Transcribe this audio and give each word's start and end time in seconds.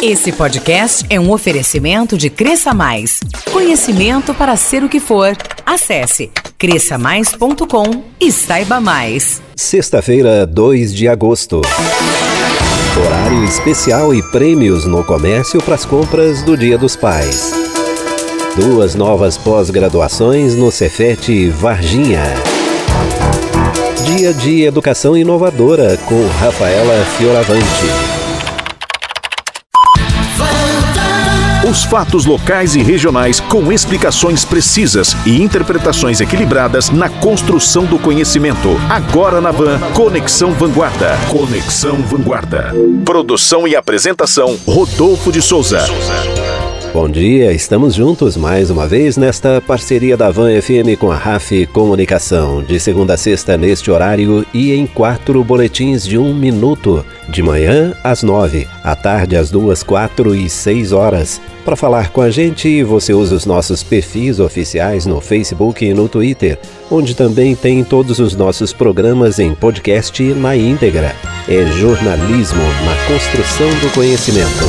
Esse 0.00 0.30
podcast 0.30 1.04
é 1.10 1.18
um 1.18 1.32
oferecimento 1.32 2.16
de 2.16 2.30
Cresça 2.30 2.72
Mais. 2.72 3.18
Conhecimento 3.52 4.32
para 4.32 4.54
ser 4.54 4.84
o 4.84 4.88
que 4.88 5.00
for. 5.00 5.36
Acesse 5.66 6.30
cresçamais.com 6.56 8.04
e 8.20 8.30
saiba 8.30 8.80
mais. 8.80 9.42
Sexta-feira, 9.56 10.46
2 10.46 10.94
de 10.94 11.08
agosto. 11.08 11.62
Horário 13.04 13.44
especial 13.44 14.14
e 14.14 14.22
prêmios 14.30 14.84
no 14.84 15.02
comércio 15.02 15.60
para 15.60 15.74
as 15.74 15.84
compras 15.84 16.42
do 16.42 16.56
Dia 16.56 16.78
dos 16.78 16.94
Pais. 16.94 17.52
Duas 18.54 18.94
novas 18.94 19.36
pós-graduações 19.36 20.54
no 20.54 20.70
Cefete 20.70 21.48
Varginha. 21.48 22.22
Dia 24.04 24.32
de 24.32 24.62
Educação 24.62 25.16
Inovadora 25.16 25.96
com 26.06 26.24
Rafaela 26.38 27.04
Fioravante. 27.16 28.07
Os 31.68 31.84
fatos 31.84 32.24
locais 32.24 32.74
e 32.76 32.82
regionais 32.82 33.40
com 33.40 33.70
explicações 33.70 34.42
precisas 34.42 35.14
e 35.26 35.42
interpretações 35.42 36.18
equilibradas 36.18 36.88
na 36.88 37.10
construção 37.10 37.84
do 37.84 37.98
conhecimento. 37.98 38.70
Agora 38.88 39.38
na 39.38 39.50
Van, 39.50 39.78
Conexão 39.92 40.52
Vanguarda. 40.52 41.10
Conexão 41.28 41.96
Vanguarda. 41.96 42.72
Produção 43.04 43.68
e 43.68 43.76
apresentação, 43.76 44.58
Rodolfo 44.66 45.30
de 45.30 45.42
Souza. 45.42 45.84
Bom 46.94 47.06
dia, 47.06 47.52
estamos 47.52 47.94
juntos 47.94 48.34
mais 48.34 48.70
uma 48.70 48.86
vez 48.86 49.18
nesta 49.18 49.60
parceria 49.60 50.16
da 50.16 50.30
Van 50.30 50.48
FM 50.60 50.98
com 50.98 51.12
a 51.12 51.16
RAF 51.16 51.66
Comunicação, 51.66 52.62
de 52.62 52.80
segunda 52.80 53.12
a 53.12 53.16
sexta 53.18 53.58
neste 53.58 53.90
horário 53.90 54.44
e 54.54 54.72
em 54.72 54.86
quatro 54.86 55.44
boletins 55.44 56.04
de 56.04 56.16
um 56.16 56.32
minuto, 56.32 57.04
de 57.28 57.42
manhã 57.42 57.94
às 58.02 58.22
nove, 58.22 58.66
à 58.82 58.96
tarde 58.96 59.36
às 59.36 59.50
duas, 59.50 59.82
quatro 59.82 60.34
e 60.34 60.48
seis 60.48 60.90
horas. 60.90 61.38
Para 61.68 61.76
falar 61.76 62.08
com 62.12 62.22
a 62.22 62.30
gente, 62.30 62.82
você 62.82 63.12
usa 63.12 63.34
os 63.34 63.44
nossos 63.44 63.82
perfis 63.82 64.40
oficiais 64.40 65.04
no 65.04 65.20
Facebook 65.20 65.84
e 65.84 65.92
no 65.92 66.08
Twitter, 66.08 66.58
onde 66.90 67.14
também 67.14 67.54
tem 67.54 67.84
todos 67.84 68.18
os 68.18 68.34
nossos 68.34 68.72
programas 68.72 69.38
em 69.38 69.54
podcast 69.54 70.22
na 70.32 70.56
íntegra. 70.56 71.14
É 71.46 71.66
jornalismo 71.72 72.62
na 72.62 73.06
construção 73.06 73.68
do 73.80 73.92
conhecimento. 73.92 74.64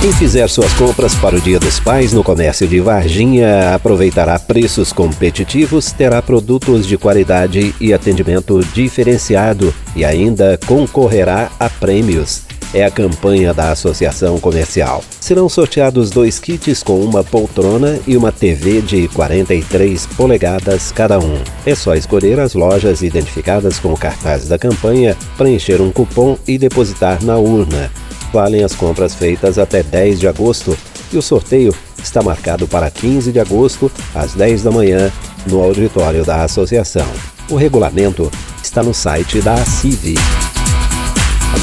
Quem 0.00 0.12
fizer 0.12 0.46
suas 0.48 0.72
compras 0.74 1.12
para 1.16 1.34
o 1.34 1.40
Dia 1.40 1.58
dos 1.58 1.80
Pais 1.80 2.12
no 2.12 2.22
comércio 2.22 2.68
de 2.68 2.78
Varginha 2.78 3.74
aproveitará 3.74 4.38
preços 4.38 4.92
competitivos, 4.92 5.90
terá 5.90 6.22
produtos 6.22 6.86
de 6.86 6.96
qualidade 6.96 7.74
e 7.80 7.92
atendimento 7.92 8.60
diferenciado 8.72 9.74
e 9.96 10.04
ainda 10.04 10.56
concorrerá 10.64 11.50
a 11.58 11.68
prêmios. 11.68 12.53
É 12.74 12.84
a 12.84 12.90
campanha 12.90 13.54
da 13.54 13.70
Associação 13.70 14.38
Comercial. 14.38 15.02
Serão 15.20 15.48
sorteados 15.48 16.10
dois 16.10 16.38
kits 16.38 16.82
com 16.82 17.00
uma 17.00 17.24
poltrona 17.24 17.98
e 18.06 18.16
uma 18.16 18.32
TV 18.32 18.82
de 18.82 19.08
43 19.08 20.06
polegadas 20.08 20.92
cada 20.92 21.18
um. 21.18 21.38
É 21.64 21.74
só 21.74 21.94
escolher 21.94 22.38
as 22.40 22.52
lojas 22.52 23.00
identificadas 23.00 23.78
com 23.78 23.92
o 23.92 23.96
cartaz 23.96 24.48
da 24.48 24.58
campanha, 24.58 25.16
preencher 25.38 25.80
um 25.80 25.90
cupom 25.90 26.36
e 26.46 26.58
depositar 26.58 27.24
na 27.24 27.38
urna 27.38 27.90
valem 28.34 28.64
as 28.64 28.74
compras 28.74 29.14
feitas 29.14 29.60
até 29.60 29.80
10 29.80 30.18
de 30.18 30.26
agosto 30.26 30.76
e 31.12 31.16
o 31.16 31.22
sorteio 31.22 31.72
está 32.02 32.20
marcado 32.20 32.66
para 32.66 32.90
15 32.90 33.30
de 33.30 33.38
agosto, 33.38 33.90
às 34.12 34.34
10 34.34 34.64
da 34.64 34.72
manhã, 34.72 35.12
no 35.46 35.62
auditório 35.62 36.24
da 36.24 36.42
associação. 36.42 37.06
O 37.48 37.54
regulamento 37.54 38.28
está 38.60 38.82
no 38.82 38.92
site 38.92 39.40
da 39.40 39.54
ACIV. 39.54 40.16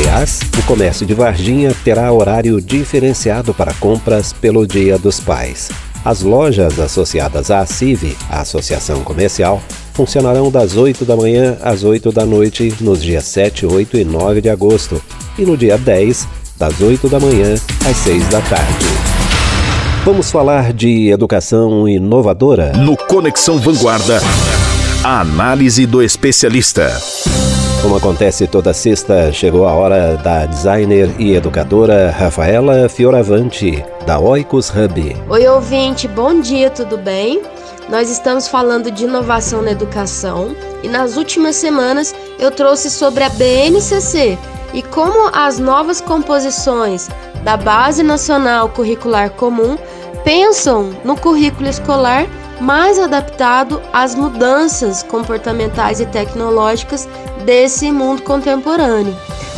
Aliás, 0.01 0.39
o 0.57 0.63
comércio 0.63 1.05
de 1.05 1.13
Varginha 1.13 1.75
terá 1.83 2.11
horário 2.11 2.59
diferenciado 2.59 3.53
para 3.53 3.71
compras 3.75 4.33
pelo 4.33 4.65
Dia 4.65 4.97
dos 4.97 5.19
Pais. 5.19 5.69
As 6.03 6.23
lojas 6.23 6.79
associadas 6.79 7.51
à 7.51 7.59
ACIV, 7.59 8.17
a 8.27 8.41
Associação 8.41 9.03
Comercial, 9.03 9.61
funcionarão 9.93 10.49
das 10.49 10.75
8 10.75 11.05
da 11.05 11.15
manhã 11.15 11.55
às 11.61 11.83
8 11.83 12.11
da 12.11 12.25
noite 12.25 12.73
nos 12.81 13.03
dias 13.03 13.25
7, 13.25 13.67
8 13.67 13.97
e 13.97 14.03
9 14.03 14.41
de 14.41 14.49
agosto 14.49 14.99
e 15.37 15.45
no 15.45 15.55
dia 15.55 15.77
10 15.77 16.27
das 16.57 16.81
8 16.81 17.07
da 17.07 17.19
manhã 17.19 17.53
às 17.87 17.97
6 17.97 18.27
da 18.29 18.41
tarde. 18.41 18.85
Vamos 20.03 20.31
falar 20.31 20.73
de 20.73 21.11
educação 21.11 21.87
inovadora? 21.87 22.73
No 22.73 22.97
Conexão 22.97 23.59
Vanguarda, 23.59 24.19
a 25.03 25.21
análise 25.21 25.87
do 25.87 26.03
especialista. 26.03 26.95
Como 27.81 27.95
acontece 27.95 28.45
toda 28.45 28.71
sexta, 28.71 29.33
chegou 29.33 29.67
a 29.67 29.73
hora 29.73 30.15
da 30.17 30.45
designer 30.45 31.09
e 31.17 31.33
educadora 31.33 32.11
Rafaela 32.11 32.87
Fioravante, 32.87 33.83
da 34.05 34.19
Oikos 34.19 34.69
Hub. 34.69 35.17
Oi, 35.27 35.47
ouvinte, 35.47 36.07
bom 36.07 36.39
dia, 36.39 36.69
tudo 36.69 36.99
bem? 36.99 37.41
Nós 37.89 38.11
estamos 38.11 38.47
falando 38.47 38.91
de 38.91 39.05
inovação 39.05 39.63
na 39.63 39.71
educação 39.71 40.55
e 40.83 40.87
nas 40.87 41.17
últimas 41.17 41.55
semanas 41.55 42.13
eu 42.37 42.51
trouxe 42.51 42.91
sobre 42.91 43.23
a 43.23 43.29
BNCC, 43.29 44.37
e 44.71 44.83
como 44.83 45.31
as 45.33 45.57
novas 45.57 45.99
composições 45.99 47.09
da 47.43 47.57
Base 47.57 48.03
Nacional 48.03 48.69
Curricular 48.69 49.31
Comum 49.31 49.79
pensam 50.23 50.91
no 51.03 51.17
currículo 51.17 51.67
escolar 51.67 52.27
mais 52.61 52.99
adaptado 52.99 53.81
às 53.91 54.13
mudanças 54.13 55.01
comportamentais 55.01 55.99
e 55.99 56.05
tecnológicas 56.05 57.09
desse 57.43 57.91
mundo 57.91 58.21
contemporâneo. 58.21 59.15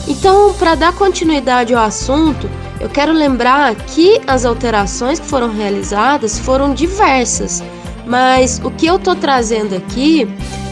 Então, 0.07 0.53
para 0.53 0.73
dar 0.73 0.93
continuidade 0.93 1.73
ao 1.73 1.83
assunto, 1.83 2.49
eu 2.79 2.89
quero 2.89 3.11
lembrar 3.11 3.75
que 3.75 4.21
as 4.25 4.45
alterações 4.45 5.19
que 5.19 5.27
foram 5.27 5.51
realizadas 5.51 6.39
foram 6.39 6.73
diversas, 6.73 7.61
mas 8.05 8.59
o 8.63 8.71
que 8.71 8.85
eu 8.85 8.95
estou 8.95 9.15
trazendo 9.15 9.75
aqui 9.75 10.27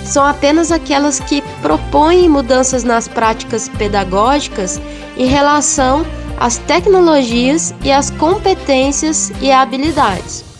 são 0.06 0.26
apenas 0.26 0.72
aquelas 0.72 1.20
que 1.20 1.42
propõem 1.62 2.28
mudanças 2.28 2.84
nas 2.84 3.08
práticas 3.08 3.70
pedagógicas 3.70 4.82
em 5.18 5.26
relação 5.26 6.06
às 6.40 6.58
tecnologias 6.58 7.74
e 7.84 7.92
às 7.92 8.10
competências 8.10 9.32
e 9.42 9.52
habilidades. 9.52 10.51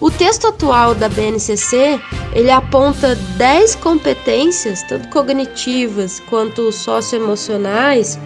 O 0.00 0.10
texto 0.10 0.46
atual 0.46 0.94
da 0.94 1.08
BNCC, 1.08 2.00
ele 2.32 2.50
aponta 2.50 3.16
10 3.36 3.74
competências, 3.76 4.82
tanto 4.84 5.08
cognitivas 5.08 6.20
quanto 6.28 6.70
socioemocionais, 6.70 8.18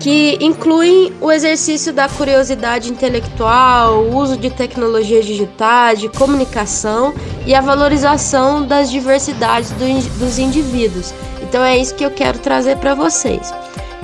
que 0.00 0.38
incluem 0.40 1.12
o 1.20 1.30
exercício 1.30 1.92
da 1.92 2.08
curiosidade 2.08 2.90
intelectual, 2.90 4.02
o 4.02 4.16
uso 4.16 4.36
de 4.36 4.48
tecnologias 4.50 5.26
digitais, 5.26 6.00
de 6.00 6.08
comunicação 6.08 7.14
e 7.46 7.54
a 7.54 7.60
valorização 7.60 8.66
das 8.66 8.90
diversidades 8.90 9.70
do, 9.72 10.18
dos 10.18 10.38
indivíduos. 10.38 11.12
Então 11.42 11.62
é 11.62 11.76
isso 11.76 11.94
que 11.94 12.04
eu 12.04 12.10
quero 12.10 12.38
trazer 12.38 12.78
para 12.78 12.94
vocês. 12.94 13.52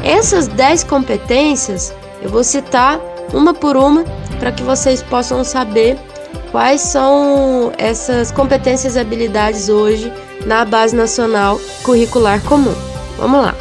Essas 0.02 0.48
10 0.48 0.84
competências 0.84 1.94
eu 2.22 2.28
vou 2.28 2.44
citar 2.44 3.00
uma 3.32 3.54
por 3.54 3.76
uma 3.76 4.04
para 4.38 4.52
que 4.52 4.62
vocês 4.62 5.02
possam 5.02 5.42
saber 5.44 5.98
quais 6.50 6.80
são 6.80 7.72
essas 7.78 8.30
competências 8.30 8.96
e 8.96 8.98
habilidades 8.98 9.68
hoje 9.68 10.12
na 10.46 10.64
Base 10.64 10.94
Nacional 10.94 11.60
Curricular 11.82 12.40
Comum. 12.42 12.74
Vamos 13.18 13.42
lá. 13.42 13.54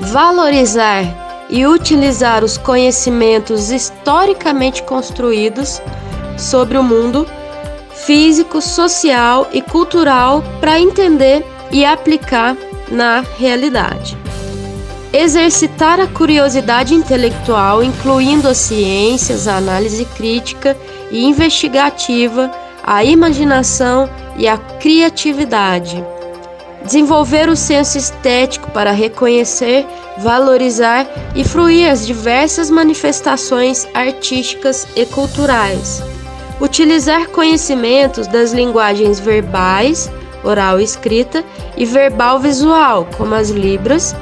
Valorizar 0.00 1.46
e 1.48 1.66
utilizar 1.66 2.42
os 2.42 2.58
conhecimentos 2.58 3.70
historicamente 3.70 4.82
construídos 4.82 5.80
sobre 6.36 6.76
o 6.76 6.82
mundo 6.82 7.26
físico, 7.92 8.60
social 8.60 9.48
e 9.52 9.62
cultural 9.62 10.42
para 10.60 10.80
entender 10.80 11.44
e 11.70 11.84
aplicar 11.84 12.56
na 12.90 13.24
realidade. 13.38 14.16
Exercitar 15.12 16.00
a 16.00 16.08
curiosidade 16.08 16.92
intelectual, 16.92 17.84
incluindo 17.84 18.48
as 18.48 18.56
ciências, 18.56 19.46
a 19.46 19.56
análise 19.56 20.04
crítica 20.06 20.76
e 21.14 21.24
investigativa, 21.24 22.50
a 22.82 23.02
imaginação 23.02 24.10
e 24.36 24.46
a 24.46 24.58
criatividade 24.58 26.04
desenvolver 26.84 27.48
o 27.48 27.56
senso 27.56 27.96
estético 27.96 28.70
para 28.70 28.92
reconhecer, 28.92 29.86
valorizar 30.18 31.06
e 31.34 31.42
fruir 31.42 31.90
as 31.90 32.06
diversas 32.06 32.70
manifestações 32.70 33.88
artísticas 33.94 34.86
e 34.94 35.06
culturais. 35.06 36.02
Utilizar 36.60 37.28
conhecimentos 37.28 38.26
das 38.26 38.52
linguagens 38.52 39.18
verbais, 39.18 40.10
oral 40.44 40.78
e 40.78 40.84
escrita, 40.84 41.42
e 41.76 41.84
verbal 41.84 42.38
visual, 42.38 43.08
como 43.16 43.34
as 43.34 43.48
libras, 43.48 44.14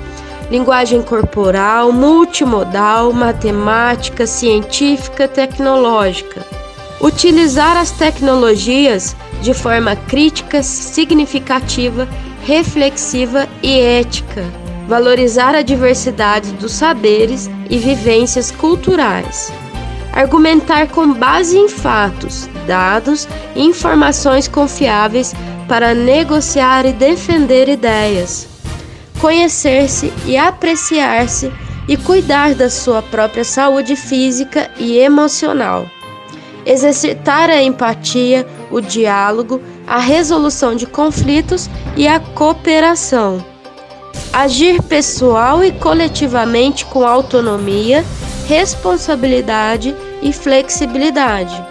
linguagem 0.51 1.03
corporal, 1.03 1.93
multimodal, 1.93 3.13
matemática, 3.13 4.27
científica, 4.27 5.27
tecnológica. 5.27 6.62
Utilizar 7.03 7.77
as 7.77 7.91
tecnologias 7.91 9.17
de 9.41 9.53
forma 9.53 9.97
crítica, 9.97 10.63
significativa 10.63 12.09
reflexiva 12.45 13.49
e 13.63 13.81
ética, 13.81 14.45
valorizar 14.87 15.55
a 15.55 15.63
diversidade 15.63 16.53
dos 16.53 16.73
saberes 16.73 17.51
e 17.69 17.77
vivências 17.79 18.51
culturais, 18.51 19.53
argumentar 20.13 20.89
com 20.89 21.13
base 21.13 21.57
em 21.57 21.69
fatos, 21.69 22.49
dados 22.67 23.29
e 23.57 23.63
informações 23.63 24.47
confiáveis 24.47 25.35
para 25.69 25.95
negociar 25.95 26.85
e 26.87 26.93
defender 26.93 27.69
ideias, 27.69 28.49
conhecer-se 29.21 30.13
e 30.27 30.37
apreciar-se 30.37 31.53
e 31.89 31.97
cuidar 31.97 32.55
da 32.55 32.71
sua 32.71 33.03
própria 33.03 33.45
saúde 33.45 33.97
física 33.97 34.71
e 34.79 34.99
emocional. 34.99 35.89
Exercitar 36.65 37.51
a 37.51 37.63
empatia, 37.63 38.47
o 38.71 38.81
diálogo, 38.81 39.61
a 39.87 39.99
resolução 39.99 40.75
de 40.75 40.87
conflitos 40.87 41.69
e 41.97 42.07
a 42.07 42.21
cooperação. 42.21 43.45
Agir 44.33 44.81
pessoal 44.83 45.65
e 45.65 45.73
coletivamente 45.73 46.85
com 46.87 47.07
autonomia, 47.07 48.05
responsabilidade 48.47 49.95
e 50.23 50.33
flexibilidade. 50.33 51.63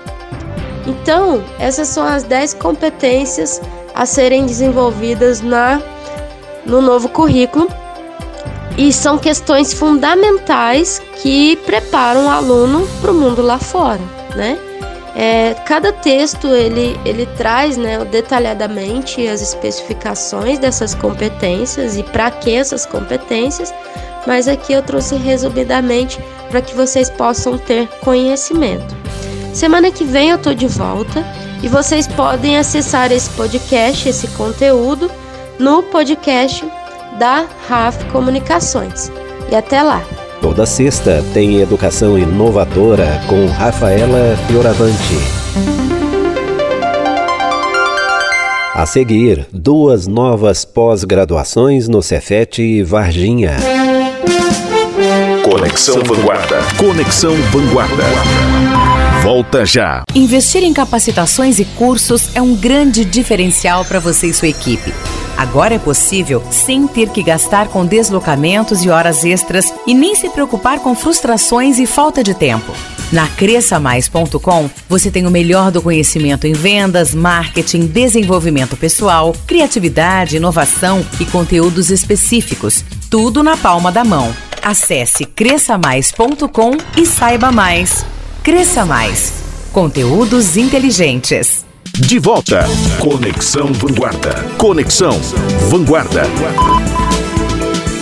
Então, 0.86 1.44
essas 1.60 1.88
são 1.88 2.06
as 2.06 2.24
10 2.24 2.56
competências 2.56 3.62
a 3.94 4.06
serem 4.06 4.46
desenvolvidas 4.46 5.42
na 5.42 5.82
no 6.66 6.82
novo 6.82 7.10
currículo 7.10 7.68
e 8.78 8.94
são 8.94 9.18
questões 9.18 9.74
fundamentais 9.74 11.02
que 11.22 11.56
preparam 11.58 12.26
o 12.26 12.30
aluno 12.30 12.88
para 13.02 13.12
o 13.12 13.16
mundo 13.16 13.42
lá 13.42 13.60
fora, 13.60 14.00
né? 14.36 14.58
É, 15.16 15.54
cada 15.66 15.92
texto 15.92 16.48
ele, 16.48 16.98
ele 17.06 17.26
traz 17.38 17.76
né, 17.76 18.04
detalhadamente 18.06 19.28
as 19.28 19.42
especificações 19.42 20.58
dessas 20.58 20.96
competências 20.96 21.98
e 21.98 22.04
para 22.04 22.32
que 22.32 22.56
essas 22.56 22.86
competências, 22.86 23.74
mas 24.26 24.48
aqui 24.48 24.72
eu 24.72 24.82
trouxe 24.82 25.16
resumidamente 25.16 26.20
para 26.50 26.62
que 26.62 26.74
vocês 26.74 27.10
possam 27.10 27.58
ter 27.58 27.88
conhecimento. 28.00 28.96
Semana 29.54 29.92
que 29.92 30.06
vem 30.06 30.30
eu 30.30 30.38
tô 30.38 30.54
de 30.54 30.68
volta 30.68 31.26
e 31.62 31.68
vocês 31.68 32.08
podem 32.08 32.58
acessar 32.58 33.12
esse 33.12 33.30
podcast, 33.32 34.08
esse 34.08 34.28
conteúdo, 34.30 35.12
no 35.60 35.84
podcast 35.84 36.66
da 37.20 37.46
RAF 37.68 38.04
Comunicações. 38.06 39.12
E 39.52 39.56
até 39.56 39.84
lá! 39.84 40.21
Toda 40.42 40.66
sexta 40.66 41.24
tem 41.36 41.62
educação 41.62 42.18
inovadora 42.18 43.22
com 43.28 43.46
Rafaela 43.46 44.36
Fioravante. 44.48 45.16
A 48.74 48.86
seguir, 48.88 49.46
duas 49.54 50.08
novas 50.08 50.66
pós-graduações 50.66 51.88
no 51.88 52.02
Cefet 52.02 52.60
e 52.60 52.82
Varginha. 52.82 53.58
Conexão 55.44 56.02
Vanguarda. 56.04 56.58
Conexão 56.76 57.36
Vanguarda. 57.52 58.04
Volta 59.22 59.64
já. 59.64 60.02
Investir 60.16 60.64
em 60.64 60.74
capacitações 60.74 61.60
e 61.60 61.66
cursos 61.66 62.36
é 62.36 62.42
um 62.42 62.56
grande 62.56 63.06
diferencial 63.06 63.86
para 63.86 64.00
você 64.00 64.28
e 64.28 64.34
sua 64.34 64.48
equipe. 64.48 64.92
Agora 65.38 65.76
é 65.76 65.80
possível 65.80 66.44
sem 66.52 66.88
ter 66.88 67.10
que 67.10 67.24
gastar 67.24 67.68
com 67.68 67.86
deslocamentos 67.86 68.84
e 68.84 68.90
horas 68.90 69.24
extras 69.24 69.74
e 69.86 69.94
nem 69.94 70.16
se 70.16 70.30
preocupar 70.30 70.80
com 70.80 70.96
frustrações 70.96 71.80
e 71.80 71.86
falta 71.86 72.24
de 72.24 72.34
tempo. 72.34 72.72
Na 73.12 73.28
cresçamais.com, 73.28 74.70
você 74.88 75.12
tem 75.12 75.28
o 75.28 75.32
melhor 75.32 75.70
do 75.70 75.82
conhecimento 75.82 76.48
em 76.48 76.54
vendas, 76.54 77.14
marketing, 77.14 77.88
desenvolvimento 77.88 78.78
pessoal, 78.78 79.36
criatividade, 79.46 80.38
inovação 80.38 81.06
e 81.20 81.26
conteúdos 81.26 81.90
específicos. 81.90 82.86
Tudo 83.10 83.44
na 83.44 83.58
palma 83.58 83.92
da 83.92 84.04
mão. 84.04 84.34
Acesse 84.62 85.26
cresçamais.com 85.26 86.78
e 86.96 87.06
saiba 87.06 87.52
mais. 87.52 88.06
Cresça 88.44 88.86
Mais. 88.86 89.34
Conteúdos 89.72 90.58
inteligentes. 90.58 91.64
De 92.08 92.18
volta. 92.18 92.66
Conexão 93.00 93.72
Vanguarda. 93.74 94.34
Conexão 94.58 95.12
Vanguarda. 95.70 96.24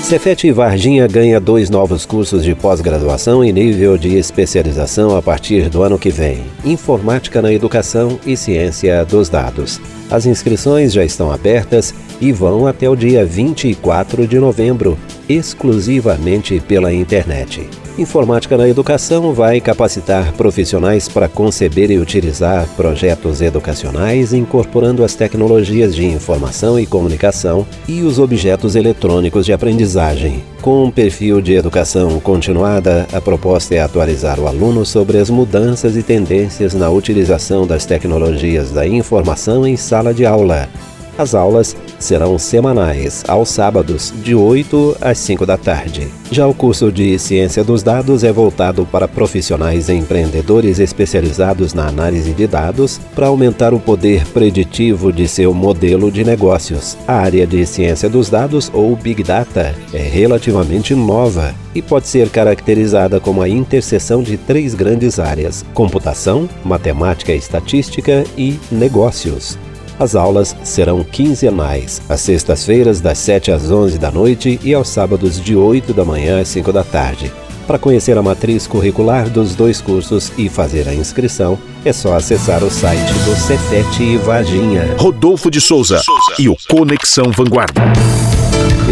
Cefet 0.02 0.48
e 0.48 0.52
Varginha 0.52 1.06
ganha 1.06 1.40
dois 1.40 1.70
novos 1.70 2.06
cursos 2.06 2.44
de 2.44 2.56
pós-graduação 2.56 3.44
e 3.44 3.52
nível 3.52 3.98
de 3.98 4.16
especialização 4.16 5.18
a 5.18 5.22
partir 5.22 5.70
do 5.70 5.84
ano 5.84 6.00
que 6.00 6.10
vem: 6.10 6.44
Informática 6.64 7.42
na 7.42 7.52
Educação 7.52 8.18
e 8.26 8.38
Ciência 8.38 9.04
dos 9.04 9.28
Dados. 9.28 9.82
As 10.10 10.26
inscrições 10.26 10.94
já 10.94 11.04
estão 11.04 11.30
abertas 11.30 11.94
e 12.22 12.32
vão 12.32 12.66
até 12.66 12.90
o 12.90 12.96
dia 12.96 13.26
24 13.26 14.26
de 14.26 14.40
novembro, 14.40 14.98
exclusivamente 15.30 16.60
pela 16.60 16.92
internet. 16.92 17.70
Informática 18.00 18.58
na 18.58 18.68
Educação 18.68 19.34
vai 19.34 19.60
capacitar 19.60 20.34
profissionais 20.34 21.08
para 21.08 21.28
conceber 21.28 21.92
e 21.92 22.00
utilizar 22.00 22.66
projetos 22.76 23.42
educacionais 23.42 24.34
incorporando 24.34 25.04
as 25.04 25.14
tecnologias 25.14 25.94
de 25.94 26.06
informação 26.06 26.80
e 26.80 26.86
comunicação 26.86 27.68
e 27.88 28.02
os 28.02 28.18
objetos 28.18 28.76
eletrônicos 28.76 29.46
de 29.46 29.54
aprendizagem. 29.54 30.42
Com 30.62 30.86
um 30.86 30.92
perfil 30.92 31.42
de 31.42 31.54
educação 31.54 32.20
continuada, 32.22 33.06
a 33.14 33.22
proposta 33.22 33.76
é 33.76 33.82
atualizar 33.82 34.40
o 34.40 34.48
aluno 34.48 34.86
sobre 34.86 35.18
as 35.18 35.30
mudanças 35.30 35.96
e 35.96 36.02
tendências 36.02 36.74
na 36.74 36.90
utilização 36.90 37.68
das 37.68 37.86
tecnologias 37.86 38.72
da 38.72 38.88
informação 38.88 39.68
em 39.68 39.76
sala 39.76 40.14
de 40.14 40.26
aula. 40.26 40.70
As 41.20 41.36
aulas 41.36 41.76
serão 42.00 42.40
semanais, 42.40 43.26
aos 43.28 43.50
sábados, 43.50 44.14
de 44.24 44.34
8 44.34 44.96
às 45.02 45.18
5 45.18 45.46
da 45.46 45.58
tarde. 45.58 46.08
Já 46.32 46.48
o 46.48 46.54
curso 46.54 46.90
de 46.94 47.20
Ciência 47.20 47.62
dos 47.62 47.84
Dados 47.84 48.24
é 48.24 48.32
voltado 48.32 48.86
para 48.86 49.06
profissionais 49.06 49.90
e 49.90 49.94
empreendedores 49.96 50.80
especializados 50.80 51.74
na 51.74 51.88
análise 51.88 52.32
de 52.32 52.48
dados 52.48 53.02
para 53.14 53.28
aumentar 53.28 53.74
o 53.74 53.82
poder 53.82 54.26
preditivo 54.28 55.12
de 55.12 55.28
seu 55.28 55.54
modelo 55.54 56.10
de 56.10 56.24
negócios. 56.24 56.98
A 57.06 57.16
área 57.16 57.46
de 57.46 57.66
Ciência 57.66 58.08
dos 58.08 58.30
Dados, 58.30 58.72
ou 58.74 58.96
Big 58.96 59.22
Data, 59.22 59.76
é 59.94 60.02
relativamente 60.02 60.96
nova 60.96 61.54
e 61.76 61.82
pode 61.82 62.08
ser 62.08 62.30
caracterizada 62.30 63.20
como 63.20 63.42
a 63.42 63.50
interseção 63.50 64.24
de 64.24 64.38
três 64.38 64.74
grandes 64.74 65.20
áreas: 65.20 65.66
computação, 65.74 66.48
matemática 66.64 67.34
e 67.34 67.38
estatística 67.38 68.24
e 68.38 68.58
negócios. 68.72 69.60
As 70.00 70.16
aulas 70.16 70.56
serão 70.64 71.04
quinzenais, 71.04 72.02
às 72.08 72.22
sextas-feiras 72.22 73.02
das 73.02 73.18
7 73.18 73.52
às 73.52 73.70
11 73.70 73.98
da 73.98 74.10
noite 74.10 74.58
e 74.64 74.74
aos 74.74 74.88
sábados 74.88 75.42
de 75.42 75.58
8 75.58 75.94
da 75.94 76.06
manhã 76.06 76.40
às 76.40 76.48
5 76.48 76.72
da 76.72 76.86
tarde. 76.86 77.30
Para 77.68 77.78
conhecer 77.78 78.18
a 78.18 78.24
matriz 78.24 78.66
curricular 78.66 79.30
dos 79.30 79.54
dois 79.54 79.82
cursos 79.82 80.32
e 80.38 80.50
fazer 80.50 80.88
a 80.88 80.94
inscrição, 80.94 81.60
é 81.84 81.92
só 81.92 82.16
acessar 82.16 82.64
o 82.64 82.72
site 82.72 83.14
do 83.26 83.36
Cefet 83.36 84.02
e 84.02 84.18
Varginha. 84.18 84.96
Rodolfo 84.98 85.52
de 85.52 85.60
Souza, 85.60 86.00
Souza. 86.00 86.36
e 86.40 86.48
o 86.48 86.56
Conexão 86.70 87.32
Vanguarda. 87.32 87.82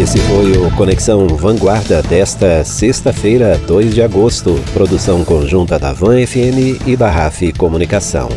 Esse 0.00 0.18
foi 0.18 0.52
o 0.52 0.70
Conexão 0.76 1.26
Vanguarda 1.26 2.02
desta 2.02 2.62
sexta-feira, 2.62 3.58
2 3.66 3.94
de 3.94 4.02
agosto. 4.02 4.54
Produção 4.72 5.24
conjunta 5.24 5.76
da 5.76 5.92
Van 5.92 6.24
FM 6.24 6.86
e 6.86 6.94
da 6.94 7.10
RAF 7.10 7.52
Comunicação. 7.54 8.28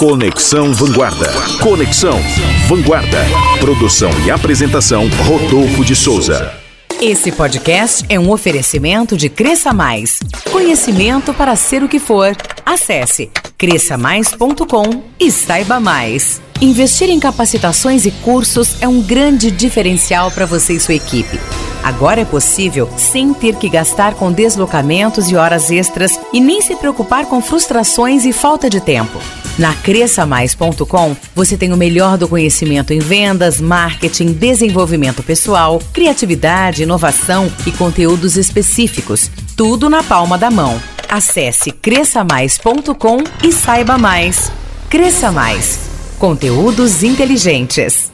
Conexão 0.00 0.72
Vanguarda. 0.72 1.30
Conexão 1.62 2.18
Vanguarda. 2.66 3.18
Produção 3.60 4.10
e 4.24 4.30
apresentação 4.30 5.06
Rodolfo 5.26 5.84
de 5.84 5.94
Souza. 5.94 6.54
Esse 7.02 7.30
podcast 7.30 8.06
é 8.08 8.18
um 8.18 8.30
oferecimento 8.30 9.14
de 9.14 9.28
Cresça 9.28 9.74
Mais. 9.74 10.18
Conhecimento 10.50 11.34
para 11.34 11.54
ser 11.54 11.82
o 11.82 11.88
que 11.88 11.98
for. 11.98 12.34
Acesse 12.64 13.30
cresçamais.com 13.58 15.02
e 15.20 15.30
saiba 15.30 15.78
mais. 15.78 16.40
Investir 16.62 17.10
em 17.10 17.20
capacitações 17.20 18.06
e 18.06 18.10
cursos 18.10 18.80
é 18.80 18.88
um 18.88 19.02
grande 19.02 19.50
diferencial 19.50 20.30
para 20.30 20.46
você 20.46 20.72
e 20.72 20.80
sua 20.80 20.94
equipe. 20.94 21.38
Agora 21.82 22.20
é 22.20 22.24
possível 22.24 22.88
sem 22.96 23.32
ter 23.32 23.56
que 23.56 23.68
gastar 23.68 24.14
com 24.14 24.30
deslocamentos 24.30 25.30
e 25.30 25.36
horas 25.36 25.70
extras 25.70 26.18
e 26.32 26.40
nem 26.40 26.60
se 26.60 26.76
preocupar 26.76 27.26
com 27.26 27.40
frustrações 27.40 28.24
e 28.24 28.32
falta 28.32 28.68
de 28.68 28.80
tempo. 28.80 29.18
Na 29.58 29.74
cresçamais.com, 29.74 31.16
você 31.34 31.56
tem 31.56 31.72
o 31.72 31.76
melhor 31.76 32.16
do 32.16 32.28
conhecimento 32.28 32.92
em 32.92 32.98
vendas, 32.98 33.60
marketing, 33.60 34.32
desenvolvimento 34.32 35.22
pessoal, 35.22 35.80
criatividade, 35.92 36.82
inovação 36.82 37.50
e 37.66 37.72
conteúdos 37.72 38.36
específicos. 38.36 39.30
Tudo 39.56 39.90
na 39.90 40.02
palma 40.02 40.38
da 40.38 40.50
mão. 40.50 40.80
Acesse 41.08 41.70
cresçamais.com 41.72 43.18
e 43.42 43.52
saiba 43.52 43.98
mais. 43.98 44.50
Cresça 44.90 45.30
Mais. 45.30 45.78
Conteúdos 46.18 47.04
inteligentes. 47.04 48.09